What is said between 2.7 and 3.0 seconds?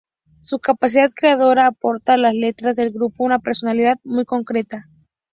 del